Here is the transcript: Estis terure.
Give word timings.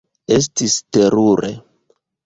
Estis 0.35 0.79
terure. 0.99 1.55